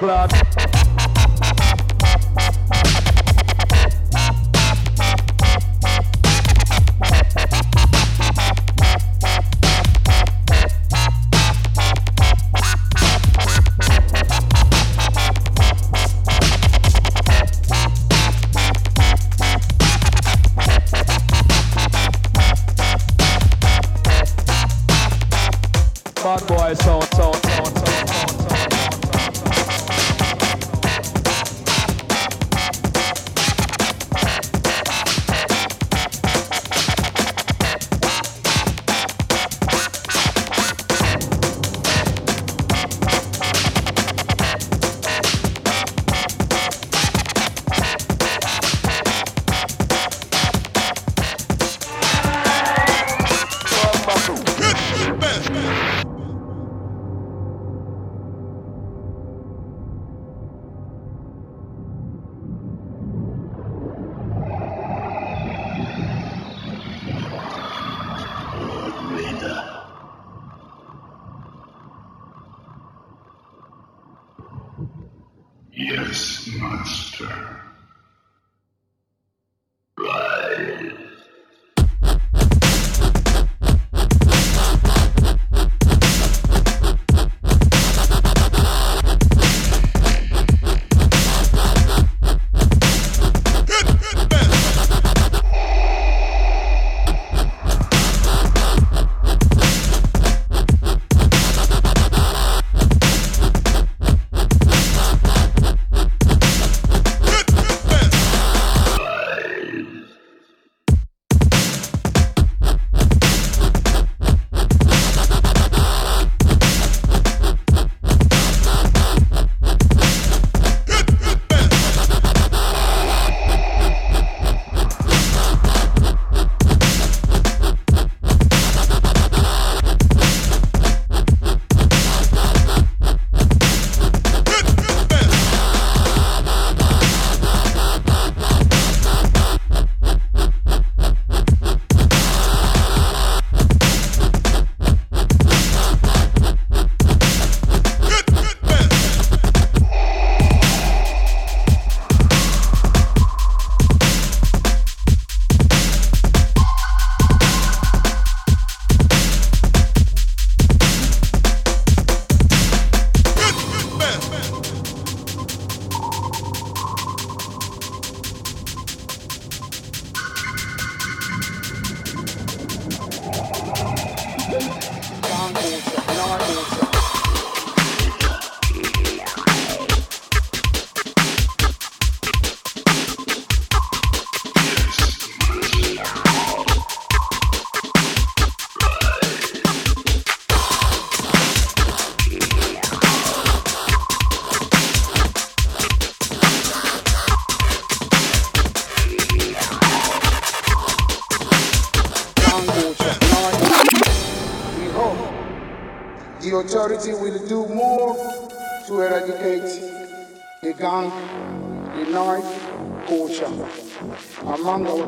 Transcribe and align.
Bumba 0.00 0.59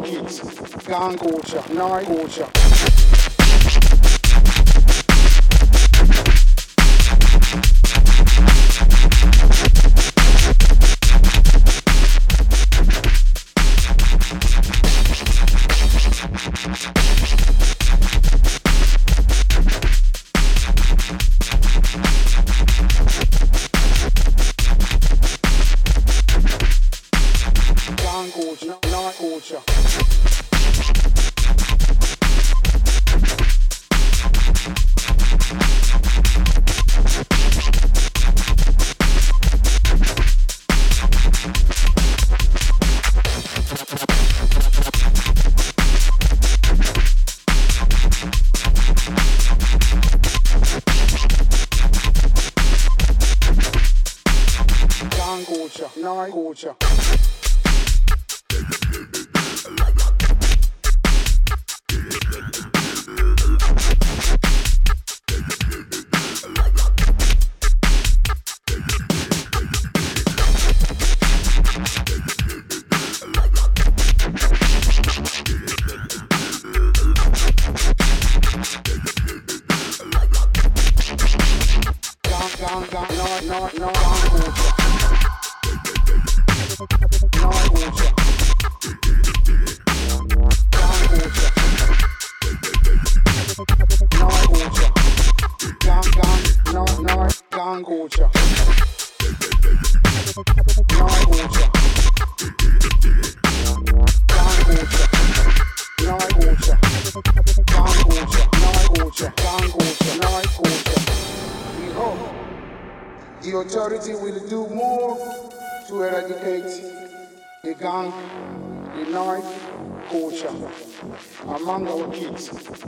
Gang 0.03 1.17
culture, 1.17 1.63
knife 1.73 2.07
culture. 2.07 2.62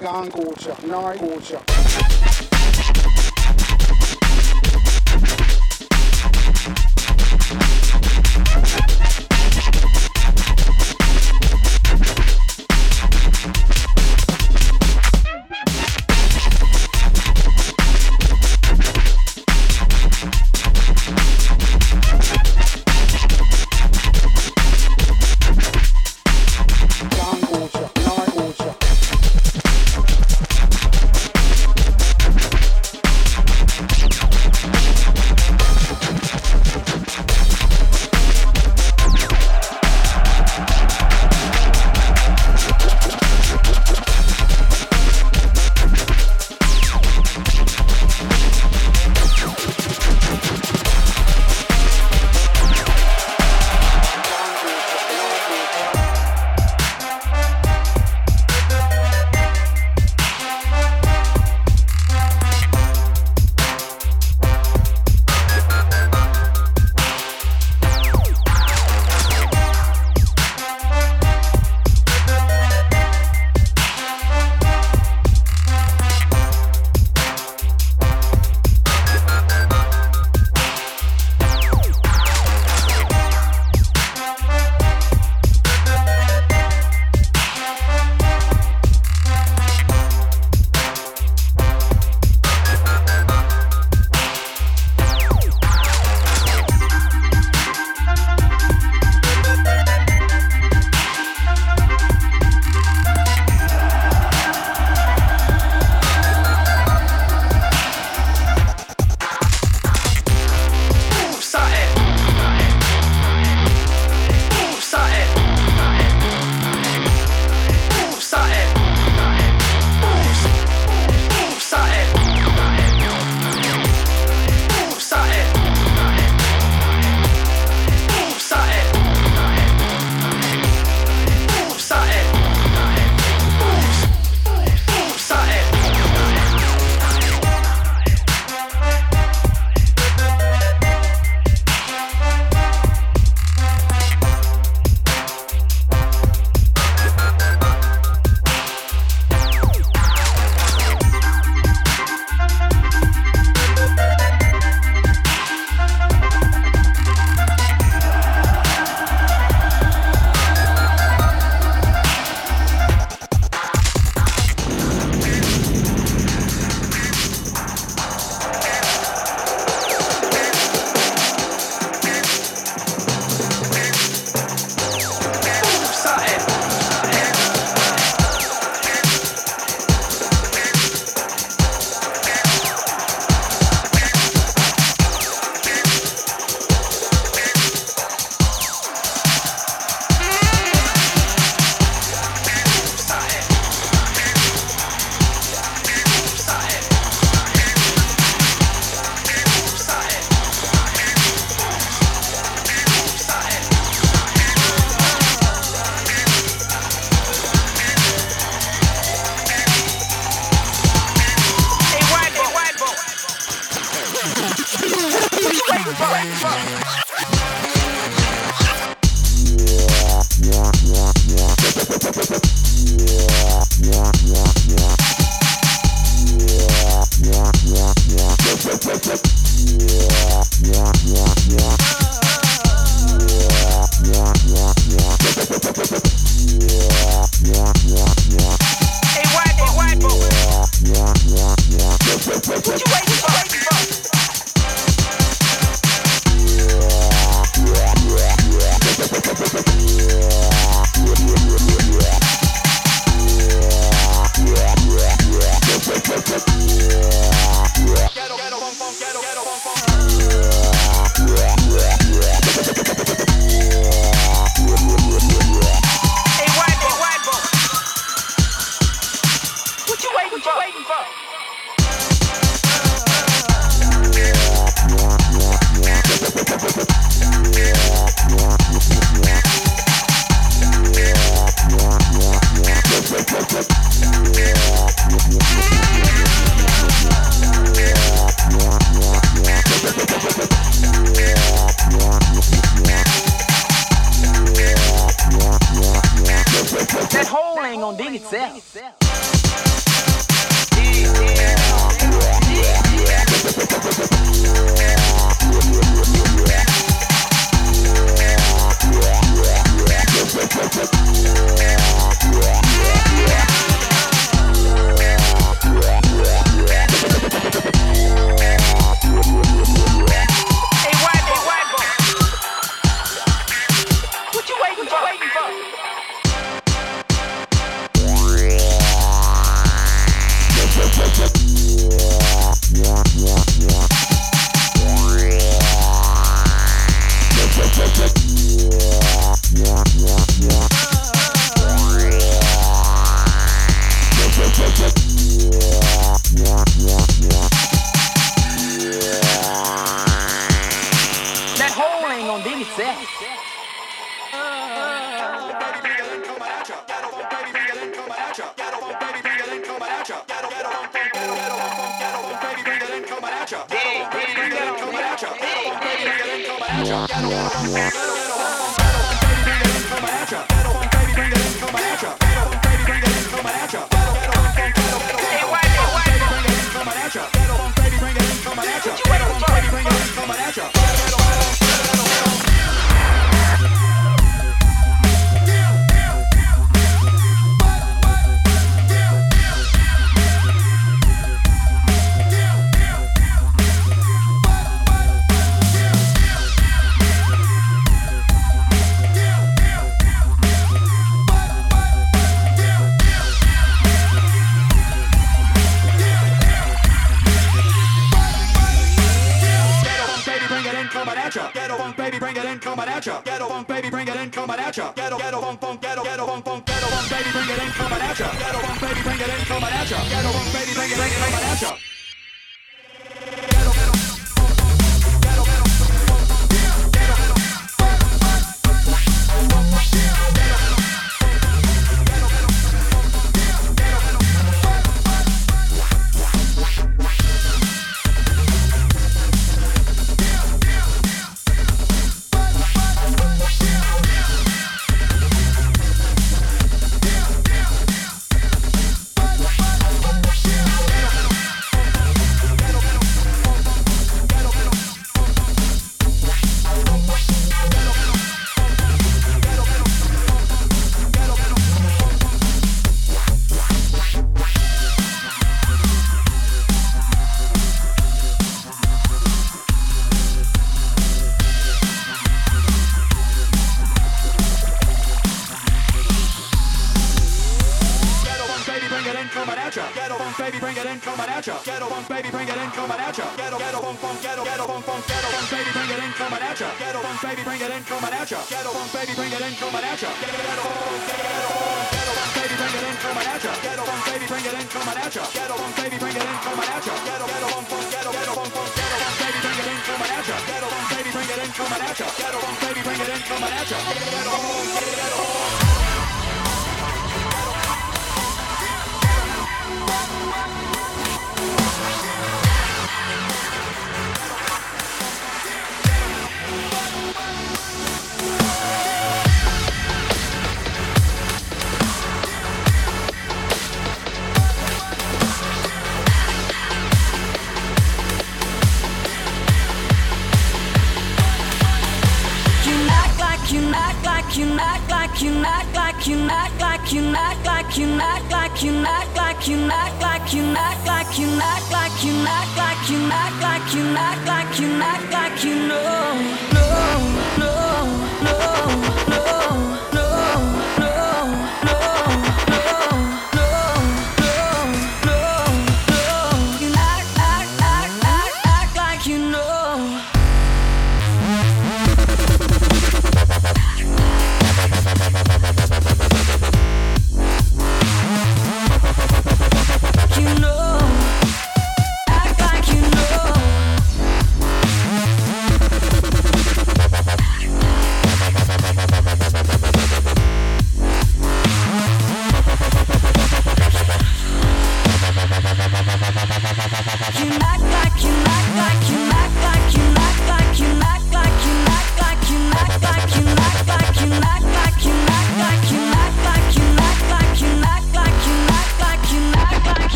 Gang 0.00 0.30
culture, 0.30 0.76
night 0.86 2.55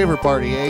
raver 0.00 0.16
party, 0.16 0.56
eh? 0.56 0.69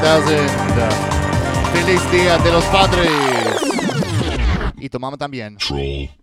2000. 0.00 0.34
Eh. 0.34 0.48
Feliz 1.72 2.10
Día 2.10 2.38
de 2.38 2.50
los 2.52 2.64
Padres. 2.66 3.10
Y 4.78 4.88
tomamos 4.88 5.18
también. 5.18 5.56
Troll. 5.58 6.19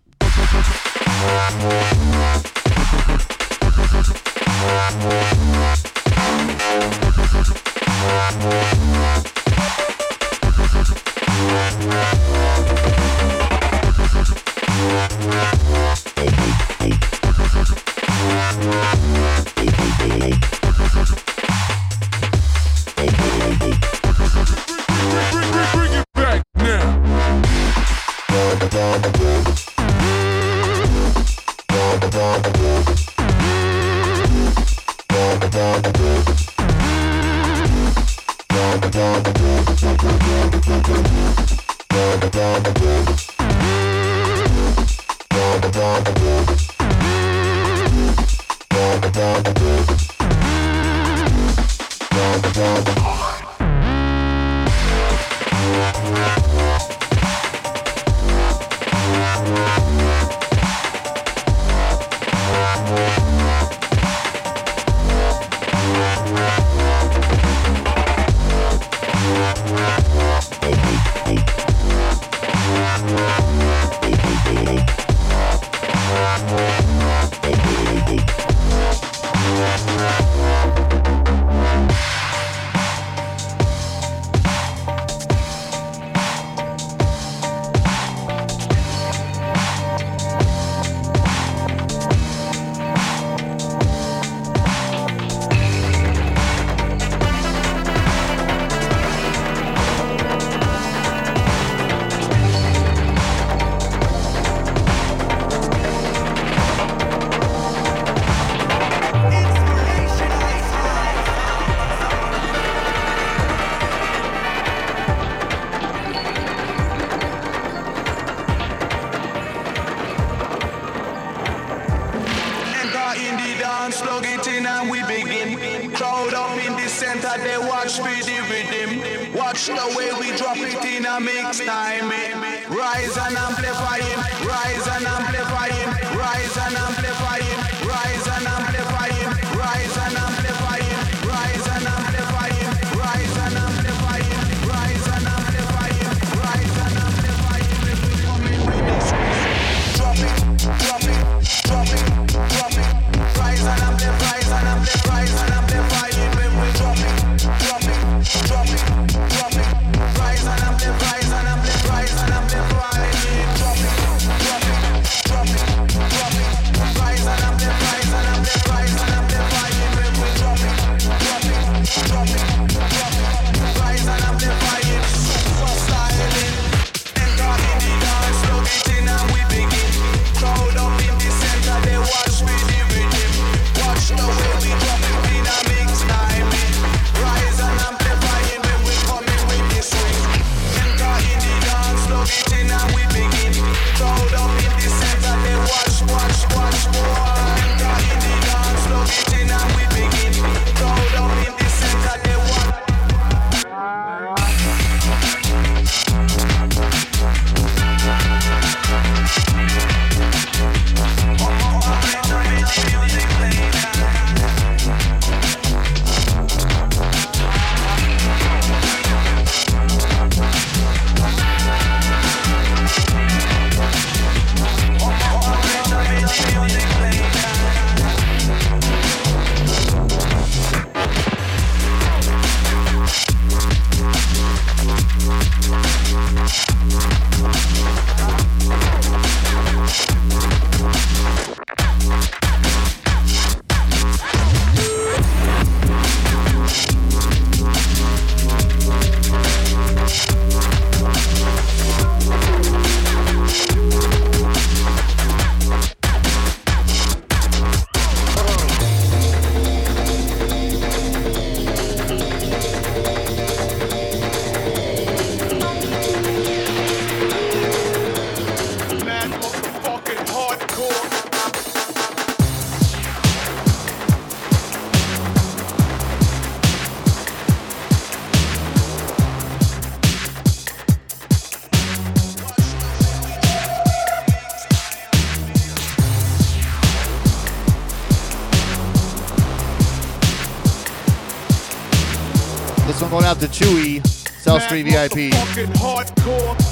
VIP. 294.70 295.32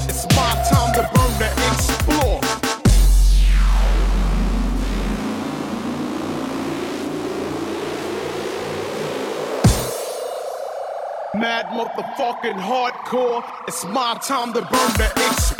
It's 0.09 0.27
my 0.37 0.53
time 0.71 0.93
to 0.95 1.03
burn 1.15 1.33
explore. 1.71 2.41
Mad 11.35 11.67
motherfucking 11.69 12.59
hardcore. 12.59 13.43
It's 13.67 13.85
my 13.87 14.19
time 14.21 14.53
to 14.53 14.61
burn 14.61 14.93
the 14.99 15.11
explore. 15.17 15.56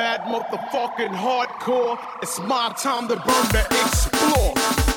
mad 0.00 0.22
motherfucking 0.22 1.14
hardcore. 1.14 1.98
It's 2.22 2.40
my 2.40 2.72
time 2.74 3.06
to 3.08 3.16
burn 3.16 3.48
the 3.52 3.66
explore. 3.82 4.89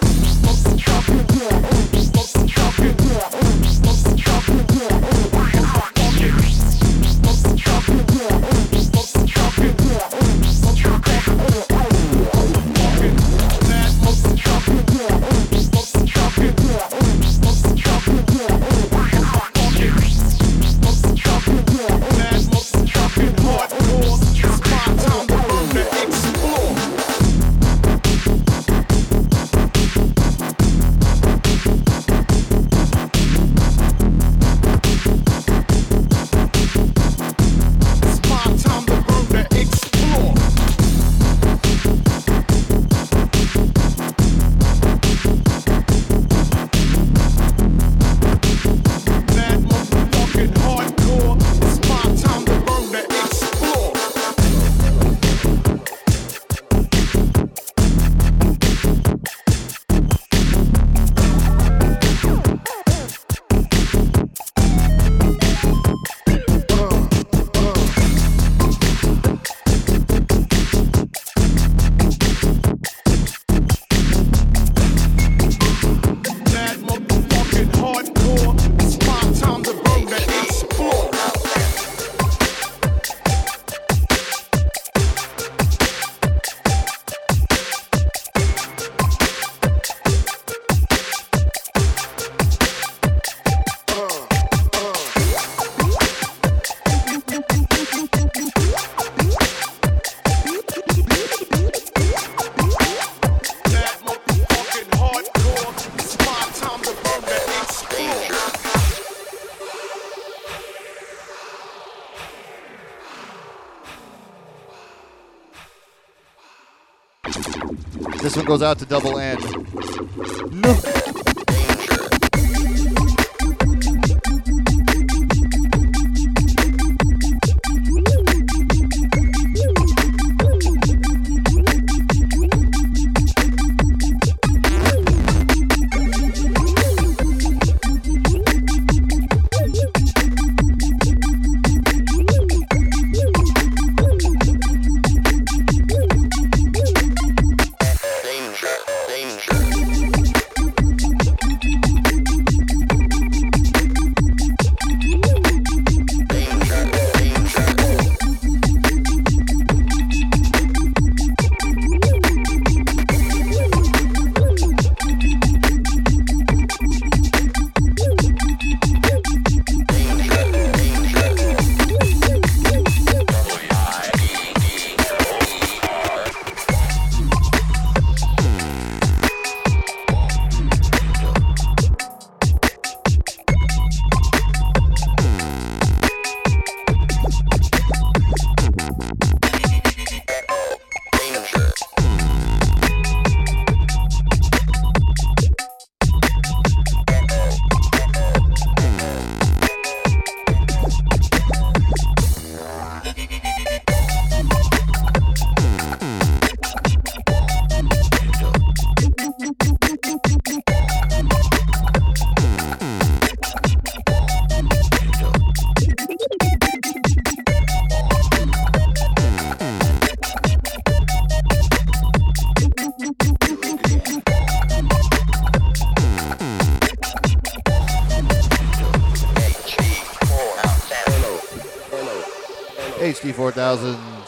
Goes 118.53 118.61
out 118.61 118.77
to 118.77 118.85
Double 118.85 119.17
N. 119.17 119.62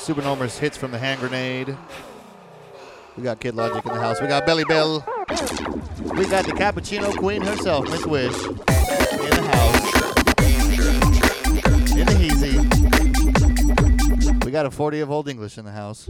4000 0.05 0.15
Supernomers 0.15 0.59
hits 0.59 0.77
from 0.77 0.91
the 0.91 0.99
hand 0.99 1.19
grenade. 1.19 1.75
We 3.17 3.23
got 3.23 3.39
Kid 3.39 3.55
Logic 3.55 3.83
in 3.85 3.93
the 3.93 3.99
house. 3.99 4.21
We 4.21 4.27
got 4.27 4.45
Belly 4.45 4.63
Bell. 4.65 5.03
We 6.15 6.27
got 6.27 6.45
the 6.45 6.53
Cappuccino 6.53 7.15
Queen 7.17 7.41
herself, 7.41 7.89
Miss 7.89 8.05
Wish, 8.05 8.35
in 8.45 8.59
the 9.31 9.41
house. 9.51 9.81
In 11.91 12.05
the 12.05 12.13
Heezy. 12.21 12.55
We 14.45 14.51
got 14.51 14.65
a 14.67 14.71
40 14.71 14.99
of 14.99 15.09
Old 15.11 15.27
English 15.27 15.57
in 15.57 15.65
the 15.65 15.71
house. 15.71 16.07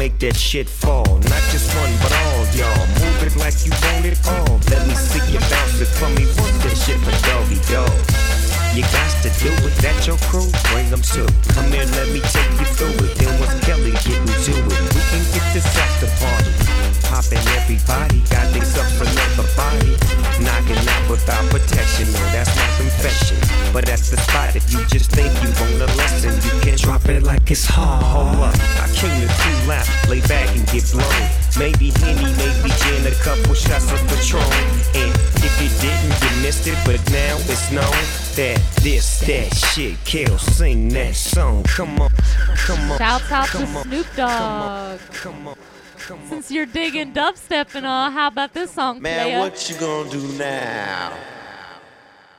Make 0.00 0.18
that 0.18 0.34
shit 0.34 0.66
fall. 0.66 1.04
Not 1.28 1.44
just 1.52 1.68
one, 1.76 1.92
but 2.00 2.08
all 2.24 2.48
y'all. 2.56 2.86
Move 3.04 3.20
it 3.20 3.36
like 3.36 3.52
you 3.68 3.72
want 3.84 4.08
it 4.08 4.16
all. 4.24 4.56
Let 4.72 4.88
me 4.88 4.96
see 4.96 5.20
you 5.28 5.40
bounce 5.52 5.76
it 5.76 5.92
for 5.92 6.08
me. 6.16 6.24
Work 6.40 6.56
that 6.64 6.72
shit 6.72 6.96
for 7.04 7.12
doggy 7.28 7.60
dog. 7.68 7.92
You 8.72 8.80
got 8.96 9.12
to 9.20 9.28
do 9.44 9.52
it, 9.52 9.76
that 9.84 10.00
your 10.08 10.16
crew, 10.32 10.48
bring 10.72 10.88
them 10.88 11.04
too. 11.04 11.28
Come 11.52 11.68
here, 11.68 11.84
let 12.00 12.08
me 12.08 12.24
take 12.32 12.48
you 12.56 12.68
through 12.80 12.96
it. 12.96 13.12
Then 13.20 13.28
once 13.44 13.52
Kelly 13.68 13.92
getting 14.00 14.24
to 14.24 14.54
it, 14.56 14.80
we 14.88 15.02
can 15.12 15.22
get 15.36 15.44
this 15.52 15.68
after 15.68 16.08
party. 16.16 16.48
Popping 17.04 17.44
everybody, 17.60 18.09
out 21.30 21.42
without 21.42 21.50
protection, 21.50 22.06
no, 22.12 22.18
that's 22.32 22.54
my 22.56 22.66
confession. 22.76 23.38
But 23.72 23.88
at 23.88 23.98
the 23.98 24.16
spot, 24.16 24.56
if 24.56 24.72
you 24.72 24.84
just 24.86 25.10
think 25.10 25.30
you 25.42 25.50
want 25.60 25.82
a 25.82 25.96
lesson, 25.96 26.34
you 26.34 26.60
can 26.60 26.76
drop 26.76 27.08
it 27.08 27.22
like 27.22 27.50
it's 27.50 27.64
hard. 27.64 28.02
Hold 28.02 28.42
up, 28.42 28.54
I 28.82 28.88
came 28.94 29.14
to 29.20 29.28
cool 29.28 29.72
out, 29.72 29.86
lay 30.08 30.20
back 30.22 30.48
and 30.56 30.66
get 30.66 30.90
blown. 30.90 31.22
Maybe 31.58 31.90
Henny, 32.00 32.26
maybe 32.36 32.70
gin, 32.82 33.06
a 33.06 33.14
couple 33.22 33.54
shots 33.54 33.90
of 33.92 34.00
Patron. 34.08 34.42
And 34.94 35.12
if 35.42 35.54
you 35.62 35.70
didn't, 35.80 36.14
you 36.22 36.42
missed 36.42 36.66
it, 36.66 36.78
but 36.84 37.00
now 37.10 37.36
it's 37.46 37.70
known 37.70 37.98
that 38.36 38.60
this, 38.82 39.20
that 39.20 39.54
shit 39.54 40.02
kills. 40.04 40.42
Sing 40.42 40.88
that 40.90 41.14
song, 41.14 41.62
come 41.64 42.00
on, 42.00 42.10
come 42.56 42.90
on. 42.90 42.98
Shouts 42.98 43.32
out 43.32 43.46
to 43.46 43.50
come 43.52 43.76
on, 43.76 43.84
Snoop 43.84 44.06
come 44.16 44.30
on, 44.30 44.98
Dogg. 44.98 45.00
Come 45.12 45.48
on, 45.48 45.56
come 46.10 46.20
on. 46.22 46.28
Since 46.28 46.50
you're 46.50 46.66
digging 46.66 47.12
dubstep 47.12 47.74
and 47.74 47.86
all, 47.86 48.10
how 48.10 48.28
about 48.28 48.52
this 48.52 48.72
song, 48.72 49.00
Man, 49.00 49.26
playa? 49.26 49.38
what 49.38 49.70
you 49.70 49.76
gonna 49.78 50.10
do 50.10 50.22
now? 50.38 51.12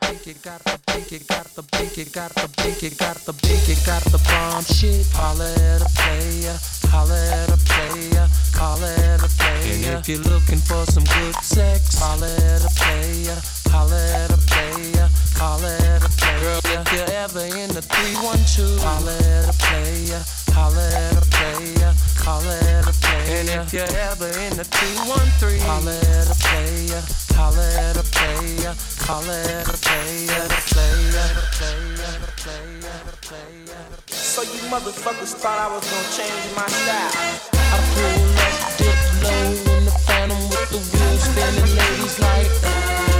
Big 0.02 0.28
it, 0.28 0.42
got 0.42 0.60
the 0.64 0.80
big 0.88 1.14
it, 1.14 1.28
got 1.28 1.46
the 1.56 1.64
big 1.72 1.98
it, 1.98 2.12
got 2.12 2.32
the 2.32 2.50
big 2.58 2.84
it, 2.84 2.98
got 2.98 3.16
the 3.16 3.34
big 3.34 3.70
it, 3.70 3.82
got 3.86 4.04
the 4.12 4.20
bomb 4.28 4.64
shit. 4.64 5.08
Holla 5.14 5.50
at 5.72 5.82
a 5.82 5.90
player, 5.96 6.58
holla 6.92 7.20
at 7.40 7.50
a 7.50 7.58
player, 7.72 8.28
holla 8.54 8.92
at 8.92 9.24
a 9.24 9.30
player. 9.40 9.88
And 9.88 10.00
if 10.00 10.10
you're 10.10 10.20
looking 10.20 10.60
for 10.60 10.86
some 10.86 11.06
good 11.06 11.36
sex, 11.36 11.98
holla 11.98 12.28
at 12.28 12.66
a 12.66 12.72
player, 12.76 13.38
holla 13.72 13.96
it 13.96 14.32
a 14.32 14.38
player, 14.52 15.08
holla 15.40 15.72
at 15.96 16.04
a 16.04 16.12
player. 16.20 16.60
If 16.76 16.92
you're 16.92 17.16
ever 17.16 17.46
in 17.56 17.70
the 17.72 17.82
312, 17.82 18.84
holla 18.84 19.16
at 19.16 19.48
a 19.48 19.56
player, 19.56 20.22
holla 20.52 20.84
at 20.92 21.16
a 21.16 21.26
player, 21.32 21.92
call 22.20 22.44
it 22.44 22.86
a 22.86 22.94
player. 23.00 23.40
And 23.40 23.48
if 23.50 23.74
you're 23.74 23.96
ever 24.12 24.28
in 24.44 24.54
the 24.60 24.68
213, 24.68 25.64
holla 25.64 25.96
at 25.96 26.28
a 26.28 26.38
player, 26.38 27.02
call 27.32 27.56
it 27.56 27.96
a 27.96 28.06
player, 28.12 28.74
holla 29.08 29.40
at 29.56 29.72
a 29.72 29.78
player, 29.80 30.44
a 30.44 30.62
player, 30.68 31.28
a 31.32 31.46
player, 31.56 32.12
a 32.12 32.34
player, 32.36 33.00
a 33.08 33.18
player. 33.24 33.84
So 34.12 34.44
you 34.44 34.60
motherfuckers 34.68 35.34
thought 35.40 35.60
I 35.60 35.68
was 35.72 35.84
gonna 35.88 36.12
change 36.12 36.44
my 36.60 36.68
style. 36.68 37.16
I 37.56 37.78
pull 37.96 38.20
up, 38.36 38.56
dip 38.78 39.00
low 39.24 39.76
in 39.76 39.86
the 39.88 39.96
phantom 40.06 40.42
with 40.52 40.70
the 40.76 40.82
wheels 40.92 41.24
spinning, 41.24 41.72
ladies 41.80 42.20
like 42.20 42.52
Shit, 42.62 43.11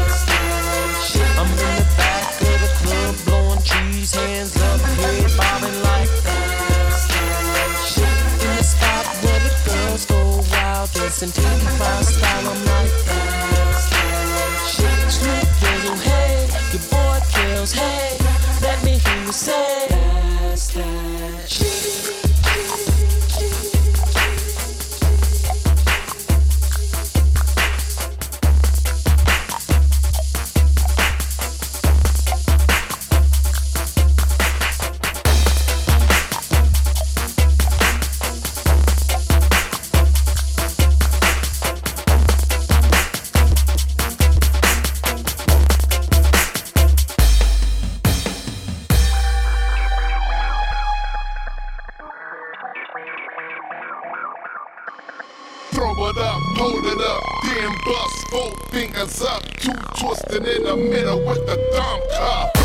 I'm 1.42 1.48
in 1.48 1.58
the 1.58 1.90
back 1.98 2.38
of 2.40 2.58
the 2.62 2.70
club 2.86 3.16
blowing 3.26 3.64
hands 4.14 4.56
up, 4.62 4.80
head 4.80 5.26
bobbing 5.36 5.82
like 5.90 6.12
Shit, 7.82 8.06
in 8.46 8.52
the 8.58 8.64
spot 8.64 9.06
where 9.26 9.42
the 9.42 9.50
girls 9.66 10.06
go 10.06 10.22
wild, 10.54 10.90
style, 12.06 12.46
I'm 12.46 12.62
like 12.70 12.94
Shit, 14.70 15.02
your 16.74 16.86
boy 16.94 17.18
kills, 17.34 17.72
hey, 17.72 18.22
let 18.62 18.78
me 18.84 19.00
hear 19.00 19.26
you 19.26 19.32
say 19.32 19.88
That's 19.90 20.68
that 20.76 21.50
two 59.62 59.72
twisting 59.96 60.44
in 60.44 60.64
the 60.64 60.76
middle 60.76 61.20
with 61.24 61.46
the 61.46 61.56
thumb 61.72 62.02
cup. 62.18 62.61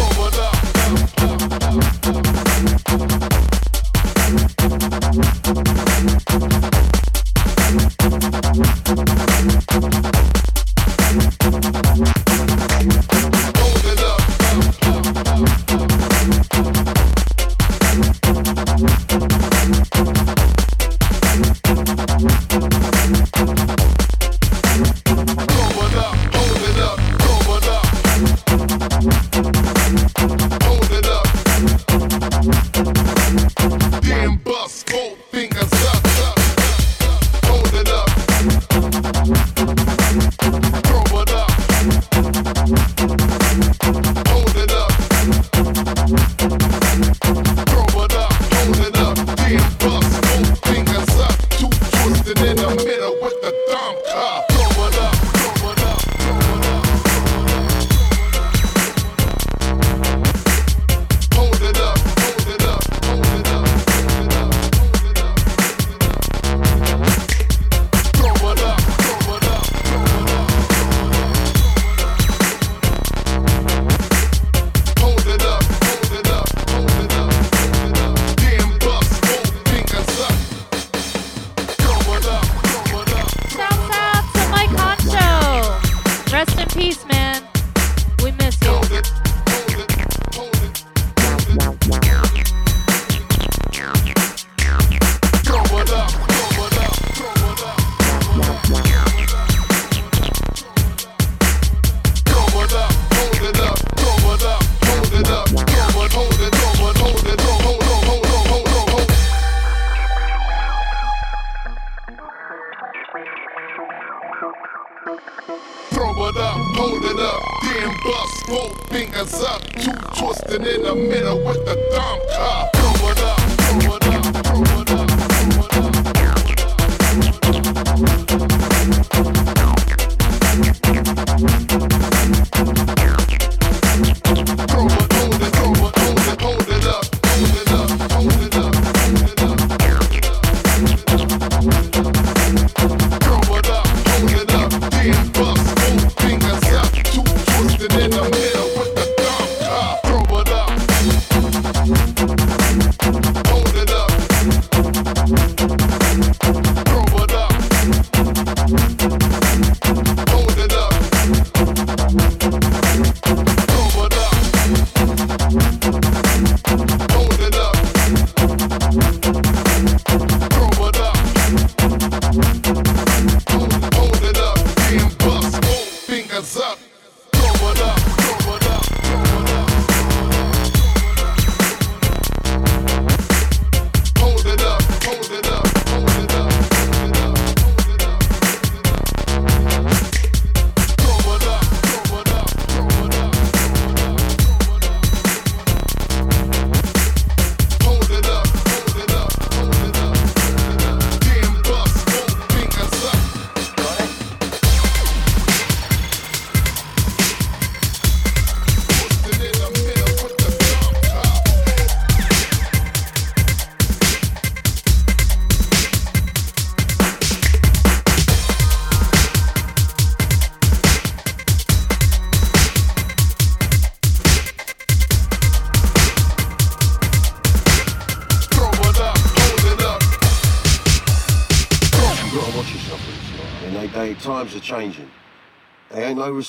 Rest 86.37 86.61
in 86.61 86.69
peace, 86.69 87.03
man. 87.07 87.16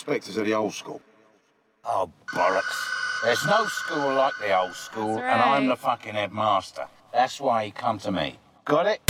inspectors 0.07 0.37
of 0.37 0.45
the 0.45 0.53
old 0.53 0.73
school. 0.73 1.01
Oh, 1.83 2.09
bollocks. 2.27 3.23
There's 3.23 3.45
no 3.45 3.65
school 3.65 4.13
like 4.13 4.33
the 4.39 4.57
old 4.57 4.73
school, 4.73 5.15
right. 5.15 5.33
and 5.33 5.41
I'm 5.41 5.67
the 5.67 5.75
fucking 5.75 6.13
headmaster. 6.13 6.87
That's 7.11 7.41
why 7.41 7.65
he 7.65 7.71
come 7.71 7.99
to 7.99 8.11
me. 8.11 8.39
Got 8.63 8.85
it? 8.85 9.06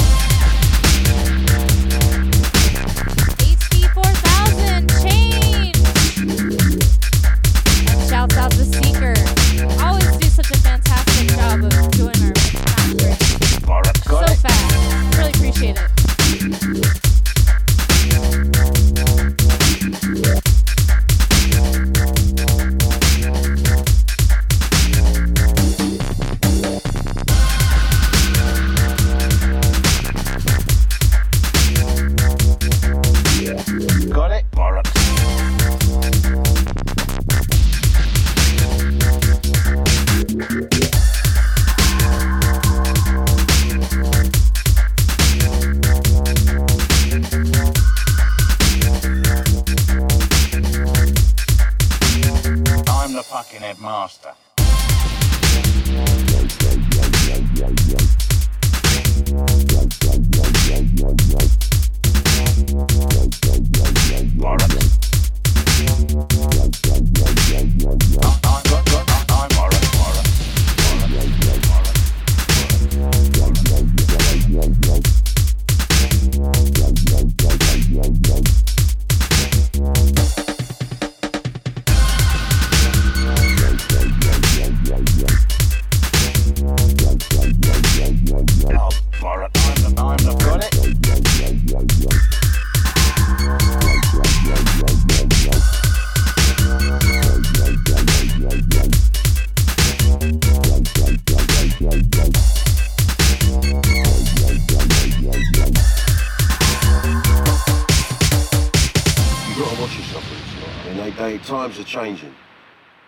And 110.88 111.00
they, 111.00 111.12
they 111.12 111.38
times 111.40 111.80
are 111.80 111.84
changing. 111.84 112.34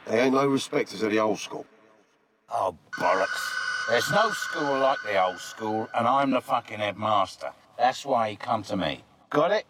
They 0.07 0.21
ain't 0.21 0.33
no 0.33 0.47
respecters 0.47 1.03
of 1.03 1.11
the 1.11 1.19
old 1.19 1.39
school. 1.39 1.65
Oh, 2.49 2.75
bollocks. 2.97 3.89
There's 3.89 4.09
no 4.11 4.29
school 4.31 4.79
like 4.79 4.97
the 5.03 5.23
old 5.23 5.39
school, 5.39 5.89
and 5.95 6.07
I'm 6.07 6.31
the 6.31 6.41
fucking 6.41 6.79
headmaster. 6.79 7.51
That's 7.77 8.05
why 8.05 8.29
he 8.31 8.35
come 8.35 8.63
to 8.63 8.77
me. 8.77 9.03
Got 9.29 9.51
it? 9.51 9.65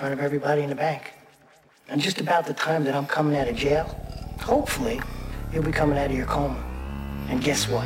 front 0.00 0.14
of 0.14 0.20
everybody 0.20 0.62
in 0.62 0.70
the 0.70 0.74
bank. 0.74 1.12
And 1.90 2.00
just 2.00 2.22
about 2.22 2.46
the 2.46 2.54
time 2.54 2.84
that 2.84 2.94
I'm 2.94 3.06
coming 3.06 3.36
out 3.36 3.48
of 3.48 3.54
jail, 3.54 3.84
hopefully, 4.40 4.98
you'll 5.52 5.62
be 5.62 5.72
coming 5.72 5.98
out 5.98 6.06
of 6.06 6.16
your 6.16 6.24
coma. 6.24 6.56
And 7.28 7.44
guess 7.44 7.68
what? 7.68 7.84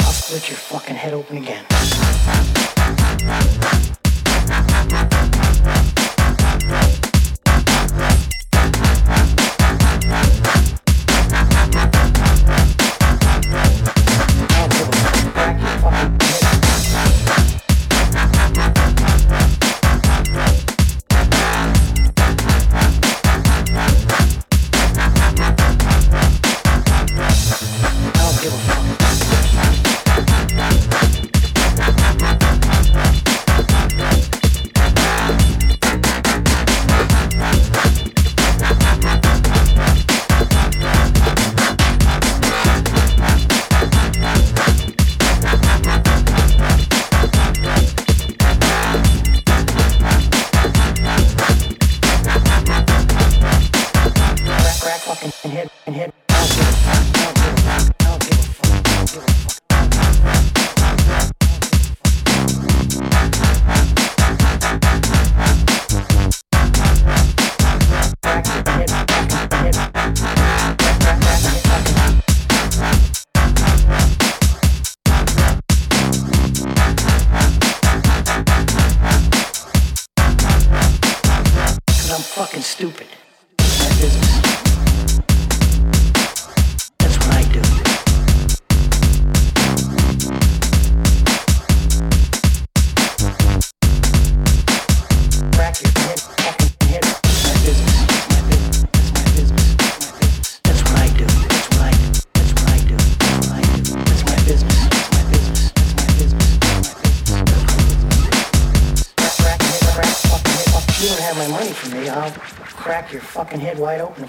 I'll 0.00 0.12
split 0.12 0.48
your 0.48 0.56
fucking 0.56 0.96
head 0.96 1.12
open 1.12 1.36
again. 1.36 1.66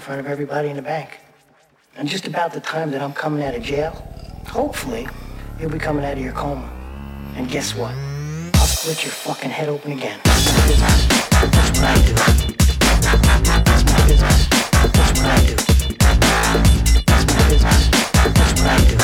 front 0.04 0.20
of 0.20 0.26
everybody 0.26 0.68
in 0.68 0.76
the 0.76 0.82
bank. 0.82 1.18
And 1.96 2.06
just 2.06 2.26
about 2.26 2.52
the 2.52 2.60
time 2.60 2.90
that 2.90 3.00
I'm 3.00 3.14
coming 3.14 3.42
out 3.42 3.54
of 3.54 3.62
jail, 3.62 3.92
hopefully, 4.46 5.08
you'll 5.58 5.70
be 5.70 5.78
coming 5.78 6.04
out 6.04 6.12
of 6.12 6.18
your 6.18 6.34
coma. 6.34 6.70
And 7.36 7.48
guess 7.48 7.74
what? 7.74 7.94
I'll 8.54 8.66
split 8.66 9.02
your 9.02 9.12
fucking 9.12 9.48
head 9.48 9.70
open 9.70 9.92
again. 9.92 10.20
That's 10.24 10.46
what 10.46 11.84
I 11.84 11.94
do. 12.04 12.14
That's 13.64 13.84
my 13.86 14.06
business. 14.06 14.48
That's 14.92 15.18
what 15.18 15.26
I 15.26 15.46
do. 15.46 15.56
That's 17.06 17.24
my 17.24 17.48
business. 17.48 17.88
That's 18.12 18.60
what 18.60 18.68
I 18.68 18.84
do. 18.90 19.03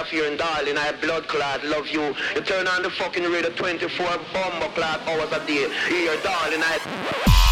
of 0.00 0.08
here 0.08 0.24
in 0.24 0.36
Darling, 0.36 0.78
I 0.78 0.86
have 0.86 1.00
blood 1.00 1.28
clot, 1.28 1.62
love 1.64 1.88
you. 1.88 2.14
You 2.34 2.40
turn 2.40 2.66
on 2.66 2.82
the 2.82 2.90
fucking 2.90 3.24
radio 3.24 3.50
24 3.50 4.06
bomber 4.32 4.68
clot 4.74 5.00
hours 5.06 5.30
a 5.32 5.46
day. 5.46 5.68
Here, 5.88 6.16
darling, 6.22 6.62
I... 6.62 7.49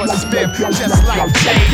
a 0.00 0.16
just 0.70 1.04
like 1.04 1.32
Jay 1.32 1.65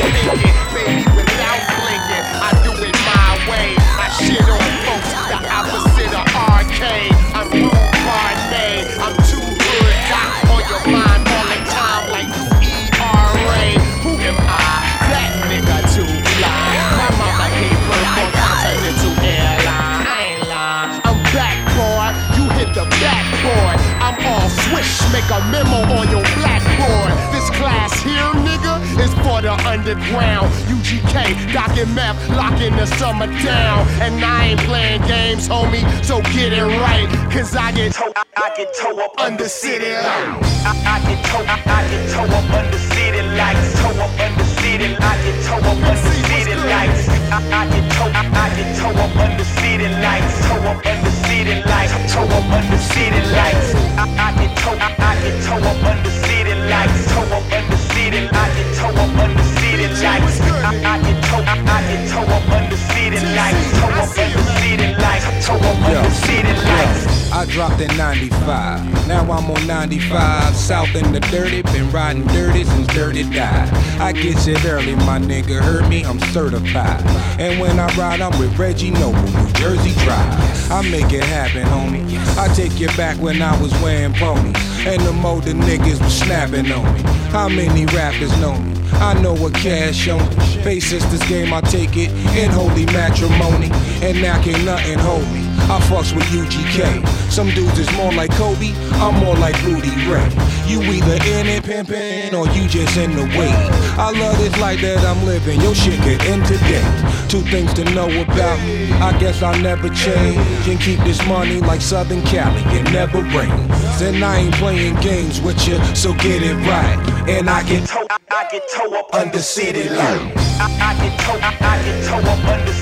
Cause 37.32 37.56
I 37.56 37.72
get 37.72 37.94
toe, 37.94 38.12
I, 38.14 38.24
I 38.36 38.56
get 38.60 38.68
toe 38.76 38.92
up 39.00 39.16
under 39.16 39.48
city 39.48 39.88
lights. 39.88 40.68
I, 40.68 40.76
I 40.84 41.00
get 41.00 41.24
toe, 41.24 41.40
I, 41.48 41.56
I 41.64 41.80
get 41.88 42.04
toe 42.12 42.28
up 42.28 42.44
under 42.52 42.76
city 42.92 43.24
lights, 43.24 43.72
toe 43.80 44.04
up 44.04 44.20
under 44.20 44.44
city, 44.60 44.92
I 45.00 45.16
get 45.24 45.40
toe 45.48 45.64
up 45.64 45.80
under 45.80 46.12
city 46.28 46.54
lights. 46.68 47.08
I, 47.32 47.40
I 47.48 47.64
get 47.72 47.88
toe, 47.96 48.12
I, 48.12 48.22
I 48.36 48.52
get 48.52 48.68
toe 48.76 48.92
up 48.92 49.16
under 49.16 49.44
city 49.48 49.88
lights, 50.04 50.44
toe 50.44 50.60
up 50.60 50.84
under 50.84 51.12
city 51.24 51.56
lights, 51.64 52.12
toe 52.12 52.28
up 52.28 52.52
under 52.52 52.76
city 52.92 53.20
lights. 53.32 53.68
I, 53.96 54.04
I 54.12 54.28
get 54.36 54.52
toe, 54.60 54.76
I, 54.76 54.92
I 54.92 55.12
get 55.24 55.36
toe 55.40 55.56
up 55.56 55.84
under 55.88 56.12
city 56.12 56.52
lights, 56.68 57.00
toe 57.16 57.32
up 57.32 57.48
under 57.48 57.80
city, 57.96 58.28
I 58.28 58.44
get 58.52 58.68
toe 58.76 58.92
up 58.92 59.16
under 59.16 59.46
city 59.56 59.88
lights. 60.04 60.36
I, 60.36 60.76
I 60.84 61.00
get 61.00 61.16
toe, 61.32 61.40
I, 61.48 61.56
I 61.64 61.80
get 61.88 62.02
toe 62.12 62.28
up 62.28 62.44
under 62.52 62.76
city 62.76 63.24
lights, 63.32 63.72
toe 63.80 63.88
up 63.88 64.20
under 64.20 64.44
city 64.60 64.84
lights, 65.00 65.46
toe 65.48 65.56
up 65.56 65.80
under 65.80 66.12
city 66.12 66.52
lights. 66.68 67.21
I 67.32 67.46
dropped 67.46 67.80
in 67.80 67.96
95. 67.96 69.08
Now 69.08 69.22
I'm 69.22 69.50
on 69.50 69.66
95. 69.66 70.54
South 70.54 70.94
in 70.94 71.12
the 71.12 71.20
dirty. 71.20 71.62
Been 71.62 71.90
riding 71.90 72.26
dirty 72.26 72.62
since 72.64 72.86
dirty 72.88 73.22
died. 73.22 73.72
I 73.98 74.12
get 74.12 74.46
it 74.46 74.62
early, 74.66 74.94
my 74.96 75.18
nigga. 75.18 75.58
Heard 75.62 75.88
me? 75.88 76.04
I'm 76.04 76.20
certified. 76.30 77.00
And 77.40 77.58
when 77.58 77.80
I 77.80 77.86
ride, 77.96 78.20
I'm 78.20 78.38
with 78.38 78.58
Reggie 78.58 78.90
Noble, 78.90 79.18
New 79.22 79.52
Jersey 79.52 79.94
Drive. 80.04 80.70
I 80.70 80.82
make 80.90 81.10
it 81.12 81.24
happen, 81.24 81.62
homie. 81.64 82.04
I 82.36 82.52
take 82.54 82.78
you 82.78 82.88
back 82.88 83.16
when 83.16 83.40
I 83.40 83.58
was 83.62 83.72
wearing 83.80 84.12
ponies. 84.12 84.54
And 84.86 85.00
the 85.00 85.26
older 85.26 85.52
niggas 85.52 86.02
was 86.02 86.14
snapping 86.14 86.70
on 86.70 86.94
me. 86.94 87.00
How 87.30 87.48
many 87.48 87.86
rappers 87.86 88.38
know 88.40 88.58
me? 88.58 88.78
I 89.00 89.14
know 89.22 89.32
what 89.32 89.54
cash 89.54 90.06
on 90.08 90.20
me. 90.28 90.62
Face 90.62 90.90
sisters 90.90 91.26
game, 91.30 91.54
I 91.54 91.62
take 91.62 91.96
it 91.96 92.10
in 92.36 92.50
holy 92.50 92.84
matrimony. 92.86 93.70
And 94.06 94.20
now 94.20 94.40
can't 94.42 94.64
nothing 94.66 94.98
hold 94.98 95.26
me. 95.32 95.41
I 95.70 95.80
fucks 95.88 96.14
with 96.14 96.24
UGK. 96.24 97.06
Some 97.30 97.48
dudes 97.50 97.78
is 97.78 97.90
more 97.96 98.12
like 98.12 98.30
Kobe, 98.32 98.72
I'm 99.00 99.14
more 99.24 99.36
like 99.36 99.60
Rudy 99.62 99.90
Ray. 100.10 100.28
You 100.66 100.82
either 100.82 101.14
in 101.14 101.46
it 101.46 101.64
pimpin' 101.64 102.34
or 102.34 102.46
you 102.52 102.68
just 102.68 102.96
in 102.96 103.14
the 103.14 103.24
way. 103.38 103.52
I 103.96 104.10
love 104.10 104.38
this 104.38 104.56
life 104.58 104.80
that 104.82 105.04
I'm 105.04 105.24
living, 105.24 105.60
your 105.60 105.74
shit 105.74 106.00
could 106.00 106.20
end 106.26 106.44
today. 106.46 106.84
Two 107.28 107.40
things 107.50 107.72
to 107.74 107.84
know 107.94 108.08
about 108.22 108.58
me, 108.66 108.92
I 108.92 109.18
guess 109.18 109.42
I'll 109.42 109.58
never 109.60 109.88
change. 109.88 110.68
And 110.68 110.80
keep 110.80 110.98
this 111.00 111.24
money 111.26 111.60
like 111.60 111.80
Southern 111.80 112.22
Cali, 112.22 112.62
it 112.76 112.84
never 112.92 113.22
rains. 113.22 114.02
And 114.02 114.22
I 114.24 114.38
ain't 114.38 114.54
playing 114.54 114.96
games 114.96 115.40
with 115.40 115.66
you, 115.66 115.82
so 115.94 116.12
get 116.14 116.42
it 116.42 116.56
right. 116.66 116.98
And 117.28 117.48
I 117.48 117.62
get 117.62 117.88
toe, 117.88 118.06
I 118.10 118.48
get 118.50 118.62
toe 118.74 118.94
up 118.98 119.14
under 119.14 119.38
city 119.38 119.88
lights. 119.88 120.60
I, 120.60 120.68
I 120.80 120.94
get 121.02 121.18
toe, 121.20 121.38
I, 121.40 121.56
I 121.60 121.82
get 121.82 122.04
toe 122.04 122.30
up 122.30 122.44
under 122.44 122.81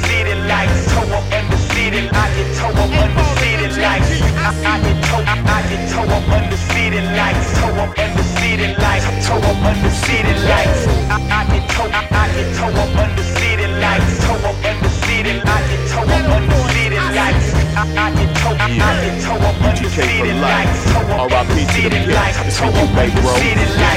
I 2.09 2.27
get 2.35 2.48
toe 2.56 2.72
up 2.72 2.93
under 3.02 3.27
city 3.40 3.68
lights. 3.81 4.09
I, 4.40 4.51
I 4.64 4.81
get 4.81 4.98
toe, 5.05 5.20
I, 5.20 5.36
I 5.44 5.60
get 5.68 5.82
toe 5.93 6.09
up 6.09 6.28
under 6.32 6.56
city 6.56 7.01
lights. 7.18 7.52
Toe 7.60 7.77
up 7.82 7.98
under 7.98 8.24
city 8.40 8.68
lights. 8.81 9.27
Toe 9.27 9.36
up 9.36 9.64
under 9.68 9.90
city 9.90 10.35
lights. 10.48 10.81
I, 11.12 11.16
I 11.28 11.40
get 11.52 11.68
toe, 11.70 11.90
I, 11.93 12.01
I 12.10 12.24
get 12.32 12.48
toe 12.56 12.81
up 12.82 12.97
under 12.97 13.22
city 13.22 13.66
lights. 13.82 14.24
Toe 14.24 14.48
up 14.48 14.64
under 14.64 14.89
city, 15.05 15.32
I 15.44 15.59
get 15.68 15.82
toe 15.93 16.09
up 16.09 16.31
under 16.36 16.69
lights. 17.74 19.20
Toe 19.20 19.38
up 19.44 19.60
under 19.62 19.86
R.I.P. 21.20 21.66
to 21.74 21.88
the 21.88 21.90
pimps. 21.90 22.36
It's 22.47 22.59
for 22.59 22.66
you, 22.66 22.86
under 22.97 23.20
bro. 23.20 23.34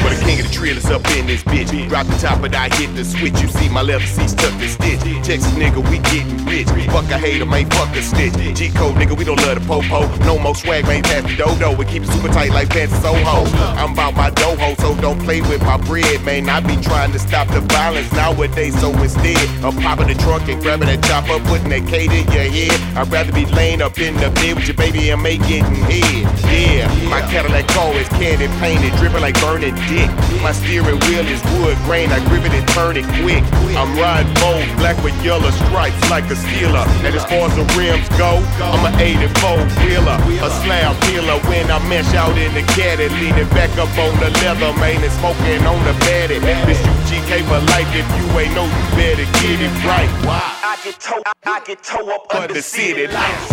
For 0.03 0.09
the 0.13 0.21
king 0.23 0.39
of 0.39 0.47
the 0.47 0.53
trailers 0.53 0.85
up 0.85 1.05
in 1.11 1.25
this 1.27 1.43
bitch. 1.43 1.71
Drop 1.89 2.07
the 2.07 2.17
top 2.17 2.43
and 2.43 2.55
I 2.55 2.69
hit 2.75 2.95
the 2.95 3.03
switch. 3.03 3.39
You 3.41 3.47
see 3.47 3.69
my 3.69 3.81
leather 3.81 4.05
seats 4.05 4.33
tucked 4.33 4.61
and 4.61 4.69
stitch. 4.69 4.99
Texas 5.23 5.51
nigga, 5.53 5.81
we 5.89 5.99
getting 6.11 6.45
rich. 6.45 6.67
Fuck 6.91 7.09
a 7.11 7.17
hater, 7.17 7.45
man, 7.45 7.69
fuck 7.71 7.95
a 7.95 8.01
snitch. 8.01 8.33
G 8.55 8.69
code 8.69 8.95
nigga, 8.95 9.17
we 9.17 9.23
don't 9.23 9.41
love 9.41 9.59
the 9.59 9.65
popo. 9.65 10.07
No 10.25 10.37
more 10.37 10.55
swag, 10.55 10.85
man, 10.85 11.03
pass 11.03 11.23
the 11.23 11.35
dodo. 11.35 11.75
We 11.75 11.85
keep 11.85 12.03
it 12.03 12.09
super 12.09 12.29
tight 12.29 12.51
like 12.51 12.69
pants 12.69 12.95
Soho. 13.01 13.45
I'm 13.77 13.93
about 13.93 14.15
my 14.15 14.29
doho, 14.31 14.79
so 14.79 14.95
don't 15.01 15.19
play 15.19 15.41
with 15.41 15.61
my 15.63 15.77
bread, 15.77 16.23
man. 16.23 16.49
I 16.49 16.59
be 16.59 16.75
trying 16.81 17.11
to 17.13 17.19
stop 17.19 17.47
the 17.47 17.61
violence 17.61 18.11
nowadays, 18.13 18.79
so 18.79 18.89
instead 19.01 19.37
of 19.63 19.75
popping 19.81 20.07
the 20.07 20.15
trunk 20.15 20.47
and 20.49 20.61
grabbing 20.61 20.87
that 20.87 21.03
chopper, 21.03 21.39
putting 21.47 21.69
that 21.69 21.87
K 21.87 22.05
in 22.05 22.27
your 22.31 22.49
head, 22.51 22.97
I'd 22.97 23.11
rather 23.11 23.31
be 23.31 23.45
laying 23.63 23.81
up 23.81 23.97
in 23.97 24.13
the 24.19 24.29
bed 24.43 24.55
with 24.59 24.67
your 24.67 24.75
baby 24.75 25.09
and 25.11 25.23
make 25.23 25.39
getting 25.47 25.79
head. 25.87 26.27
Yeah, 26.51 26.91
my 27.07 27.23
Cadillac 27.31 27.65
car 27.71 27.95
is 27.95 28.09
candy 28.19 28.51
painted, 28.59 28.91
dripping 28.99 29.23
like 29.23 29.39
burning 29.39 29.75
dick. 29.87 30.11
My 30.43 30.51
steering 30.51 30.99
wheel 31.07 31.23
is 31.23 31.39
wood 31.55 31.79
grain, 31.87 32.11
I 32.11 32.19
grip 32.27 32.43
it 32.43 32.51
and 32.51 32.67
turn 32.75 32.99
it 32.99 33.07
quick. 33.23 33.43
I'm 33.79 33.95
riding 33.95 34.27
bold, 34.43 34.67
black 34.75 34.99
with 34.99 35.15
yellow 35.23 35.49
stripes 35.63 35.95
like 36.11 36.27
a 36.27 36.35
Steeler. 36.35 36.83
And 37.07 37.15
as 37.15 37.23
far 37.31 37.47
as 37.47 37.55
the 37.55 37.63
rims 37.79 38.07
go, 38.19 38.43
I'm 38.59 38.83
an 38.83 38.99
84 38.99 39.31
wheeler, 39.79 40.19
a 40.43 40.49
slab 40.67 40.99
peeler 41.07 41.39
when 41.47 41.71
I 41.71 41.79
mesh 41.87 42.11
out 42.19 42.35
in 42.35 42.51
the 42.51 42.67
caddy, 42.75 43.07
leaning 43.15 43.47
back 43.55 43.71
up 43.79 43.91
on 43.95 44.11
the 44.19 44.29
leather, 44.43 44.75
man, 44.83 44.99
and 44.99 45.13
smoking 45.23 45.63
on 45.63 45.79
the 45.87 45.95
batty. 46.03 46.37
This 46.67 46.83
UGK 46.83 47.47
for 47.47 47.63
life, 47.71 47.87
if 47.95 48.07
you 48.19 48.25
ain't 48.43 48.51
know, 48.59 48.67
you 48.67 48.83
better 48.99 49.27
get 49.39 49.57
it 49.63 49.73
right. 49.87 50.11
Why? 50.27 50.43
I 50.67 50.75
get 50.83 50.99
toe, 50.99 51.21
I, 51.25 51.31
I 51.45 51.59
get 51.63 51.81
toe 51.81 52.09
up 52.11 52.27
Under 52.35 52.53
the 52.53 52.61
city 52.61 53.07
city 53.07 53.07
lights. 53.07 53.52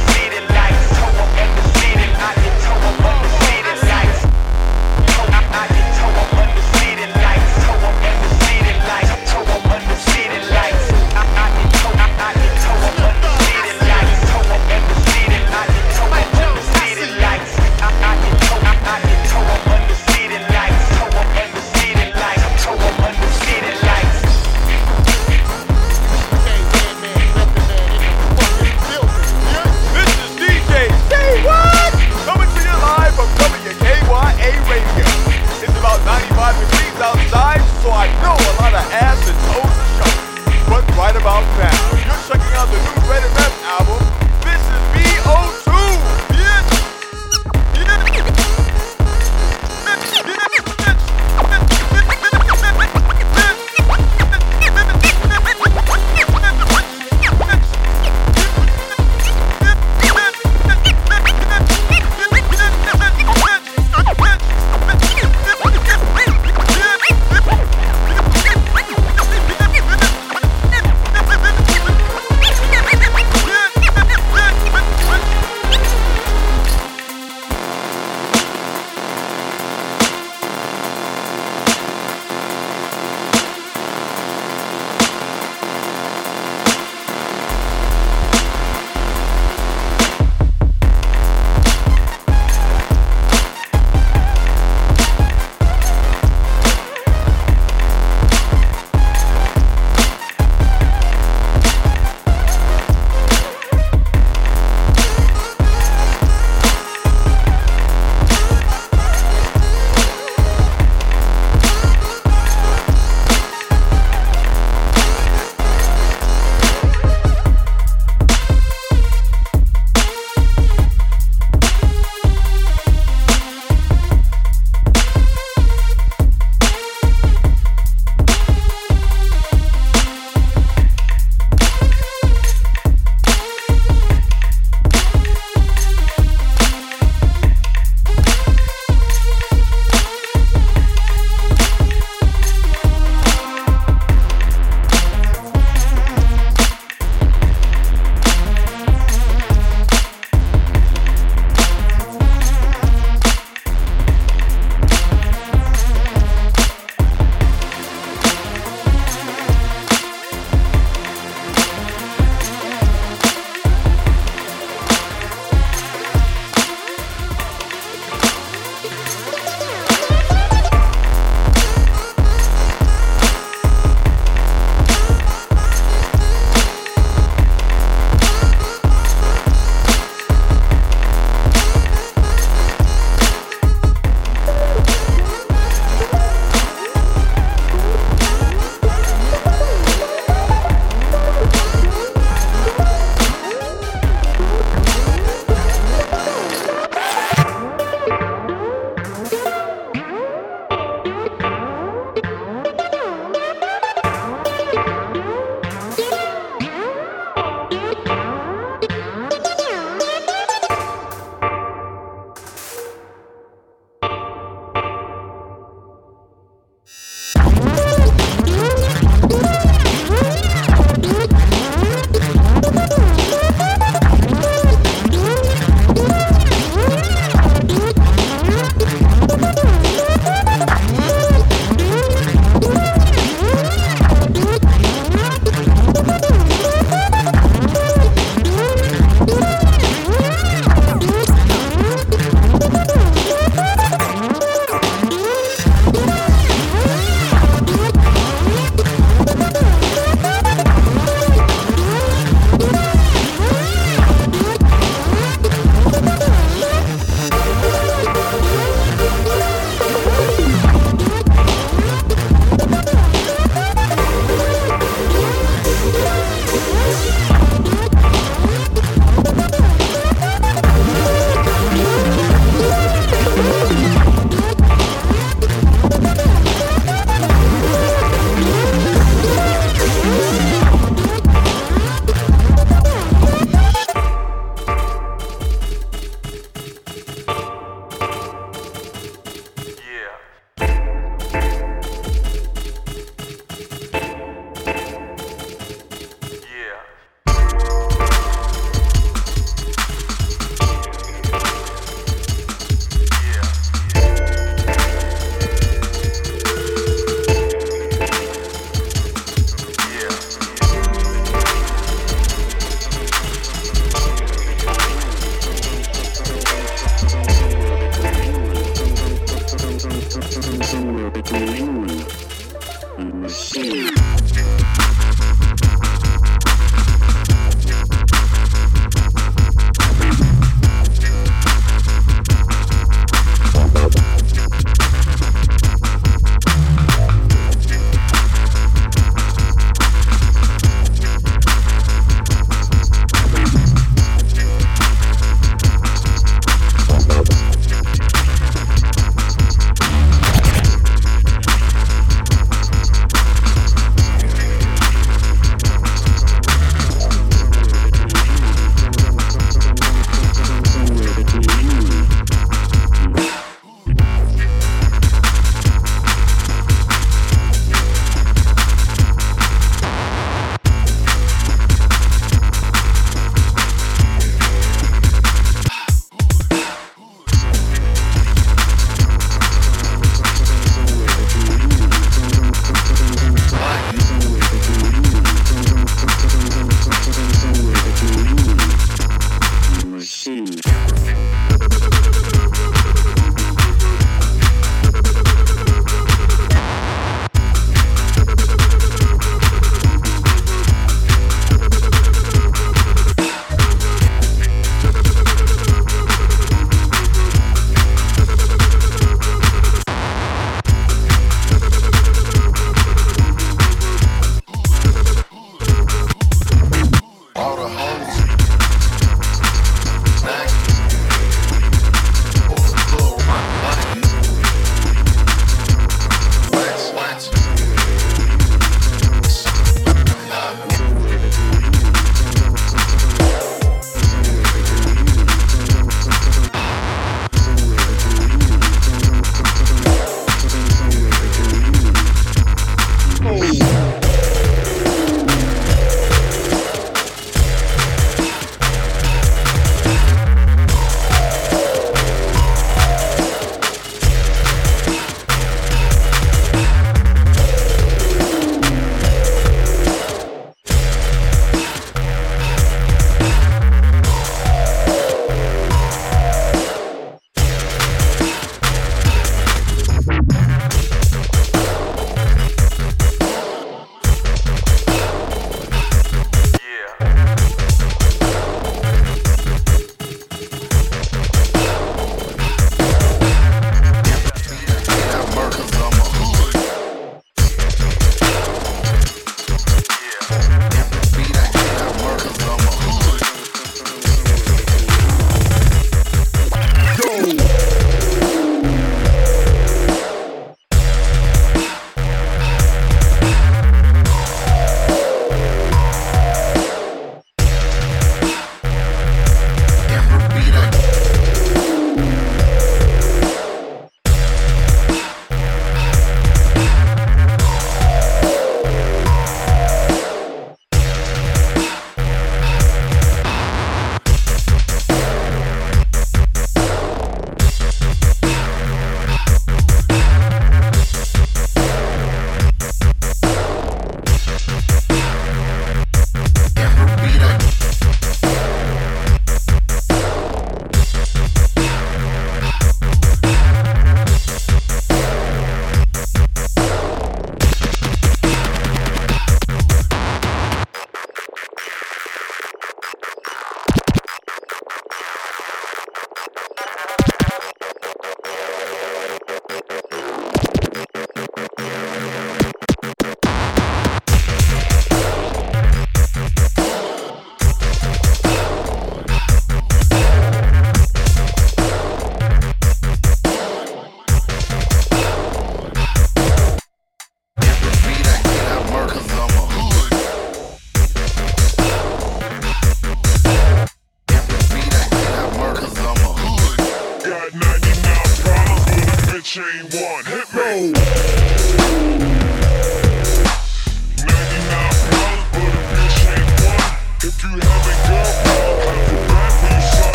Check 42.31 42.39
out, 42.53 42.65
the 42.69 42.77
new 42.77 43.11
Reddit 43.11 43.35
rap 43.35 43.60